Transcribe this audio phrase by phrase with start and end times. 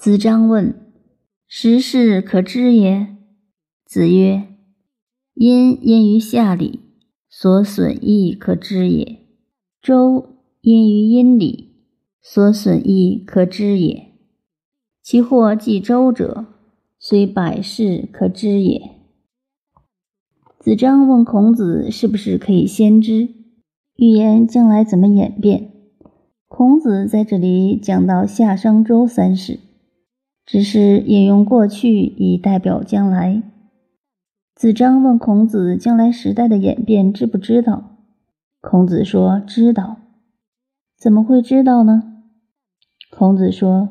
[0.00, 0.74] 子张问
[1.46, 3.18] ：“时事可知也？”
[3.84, 4.44] 子曰
[5.36, 6.80] ：“因因于下礼，
[7.28, 9.26] 所损益可知也；
[9.82, 11.74] 周因于阴礼，
[12.22, 14.06] 所损益可知也。
[15.02, 16.46] 其或继周者，
[16.98, 18.92] 虽百世可知也。”
[20.58, 23.28] 子张问孔子：“是不是可以先知
[23.96, 25.72] 预言将来怎么演变？”
[26.48, 29.60] 孔子在这里讲到夏商周三世。
[30.50, 33.40] 只是引用过去以代表将来。
[34.52, 37.98] 子张问孔子：“将来时代的演变知不知道？”
[38.60, 39.98] 孔子说：“知道。”
[40.98, 42.02] 怎么会知道呢？
[43.12, 43.90] 孔子说：“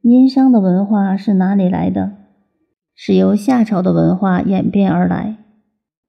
[0.00, 2.12] 殷商的文化是哪里来的？
[2.94, 5.36] 是由夏朝的文化演变而来。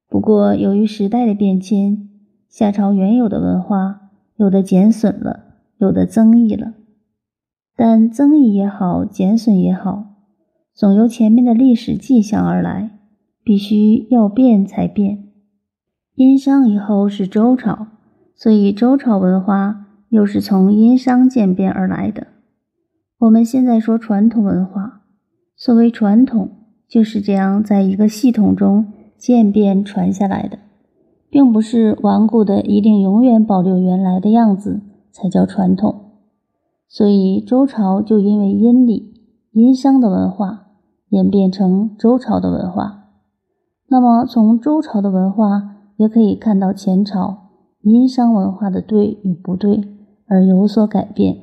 [0.07, 2.07] 不过由于时代的变迁，
[2.47, 5.43] 夏朝原有的文化有的减损了，
[5.77, 6.73] 有的增益了。”
[7.75, 10.05] 但增益也好，减损也好，
[10.73, 12.99] 总由前面的历史迹象而来，
[13.43, 15.23] 必须要变才变。
[16.15, 17.87] 殷商以后是周朝，
[18.35, 22.27] 所以周朝文化又是从殷商渐变而来的。
[23.17, 25.01] 我们现在说传统文化，
[25.55, 26.51] 所谓传统，
[26.87, 28.85] 就是这样在一个系统中
[29.17, 30.59] 渐变传下来的，
[31.31, 36.12] 并不是顽固的一定永远保留原来的样子才叫传统。
[36.93, 39.15] 所以周朝就因为殷礼、
[39.51, 40.67] 殷商的文化
[41.09, 43.05] 演变成周朝的文化。
[43.87, 47.49] 那么从周朝的文化也可以看到前朝
[47.81, 49.81] 殷商文化的对与不对
[50.27, 51.39] 而有所改变。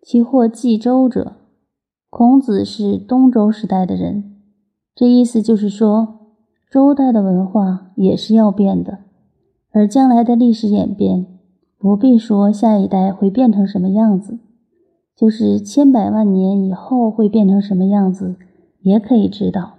[0.00, 1.36] 其或继周者，
[2.08, 4.40] 孔子是东周时代的人，
[4.94, 6.30] 这意思就是说
[6.70, 9.00] 周代的文化也是要变的，
[9.70, 11.26] 而将来的历史演变。
[11.84, 14.38] 不必说下一代会变成什么样子，
[15.14, 18.36] 就是千百万年以后会变成什么样子，
[18.80, 19.74] 也可以知道。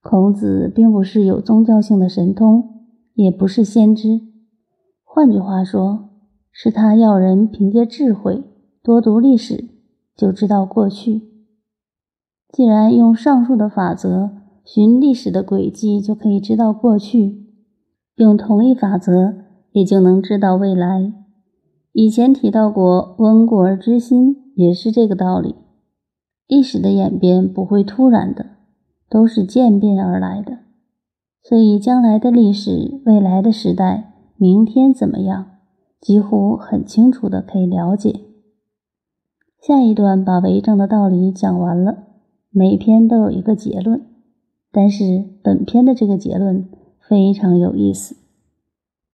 [0.00, 4.22] 孔子并不是有宗教性的神通，也不是先知，
[5.04, 6.08] 换句话说，
[6.50, 8.42] 是他要人凭借智慧
[8.82, 9.68] 多读历史，
[10.16, 11.20] 就知道过去。
[12.48, 14.30] 既然用上述的法则
[14.64, 17.44] 寻历史的轨迹就可以知道过去，
[18.16, 19.49] 用同一法则。
[19.72, 21.12] 也就能知道未来。
[21.92, 25.54] 以前提到过“温故而知新”，也是这个道理。
[26.46, 28.46] 历史的演变不会突然的，
[29.08, 30.58] 都是渐变而来的。
[31.42, 35.46] 所以，将来的历史、未来的时代、明天怎么样，
[36.00, 38.20] 几乎很清楚的可以了解。
[39.60, 42.04] 下一段把为政的道理讲完了，
[42.50, 44.06] 每篇都有一个结论，
[44.70, 46.68] 但是本篇的这个结论
[47.00, 48.16] 非常有意思。